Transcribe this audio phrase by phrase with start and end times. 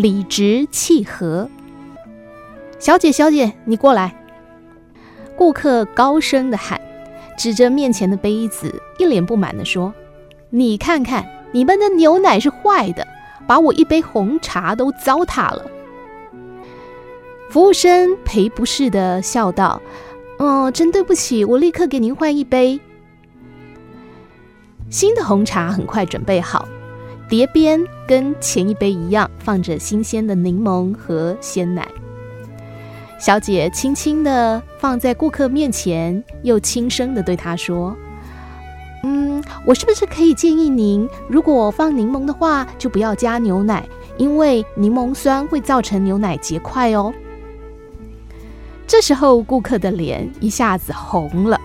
[0.00, 1.50] 理直气和。
[2.78, 4.16] 小姐，小姐，你过来！
[5.36, 6.80] 顾客高声的喊，
[7.36, 9.92] 指着面前的杯子，一脸不满的说
[10.48, 13.06] ：“你看看，你们的牛奶是坏的，
[13.46, 15.70] 把我一杯红茶都糟蹋了。”
[17.50, 19.82] 服务生赔不是的笑道
[20.40, 22.80] ：“哦，真对不起，我立刻给您换一杯。”
[24.88, 26.66] 新的红茶很快准备好，
[27.30, 31.86] 碟边跟前一杯一样，放着新鲜的柠檬和鲜奶。
[33.20, 37.96] 小姐轻轻的放在顾客面前，又轻声的对他说
[39.04, 47.14] ：“嗯，我是不是可以建议您，如果放柠檬的话，就不要加牛奶，因为柠檬酸会造成牛奶结块哦。”
[48.88, 51.60] 这时候，顾客的脸一下子红了，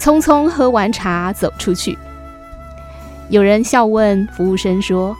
[0.00, 1.98] 匆匆喝完茶走出去。
[3.34, 5.16] 有人笑问服务生说：“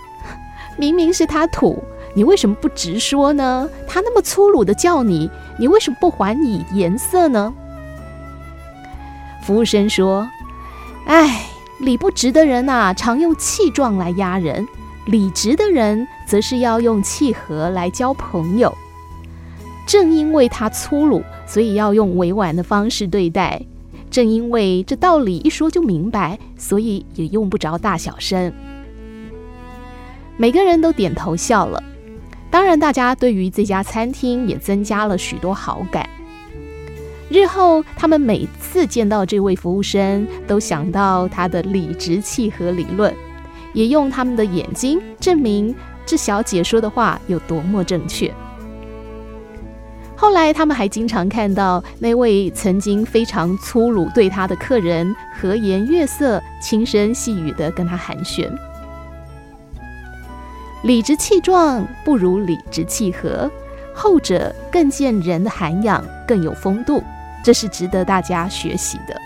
[0.79, 1.83] 明明是他土，
[2.15, 3.69] 你为什么不直说呢？
[3.89, 5.29] 他那么粗鲁的叫你，
[5.59, 7.53] 你为什么不还以颜色呢？”
[9.43, 10.29] 服务生说
[11.07, 11.45] ：“哎，
[11.81, 14.65] 理不直的人呐，常用气壮来压人；
[15.07, 18.73] 理直的人，则是要用气和来交朋友。”
[19.89, 23.67] 正因为他粗鲁，所以要用委婉的方式对待；
[24.15, 28.53] 正因为这道理一说就明白，所以也用不着大小声。
[30.37, 31.83] 每个人都点头笑了，
[32.49, 36.09] 当然，大家对于这家餐厅也增加了许多好感。
[37.29, 43.13] 日后，他们每次见到这位服务生，都想到他的理直气和理论，
[43.73, 45.75] 也用他们的眼睛证明
[46.07, 48.33] 这小姐说的话有多么正确。
[50.17, 58.49] 后来，他们还经常看到那位曾经非常粗鲁对他的客人和颜悦色、轻声细语的跟他寒暄。
[60.83, 63.51] 理直气壮不如理直气和，
[63.95, 67.03] 后者更见人的涵养，更有风度，
[67.43, 69.21] 这是值得大家学习的。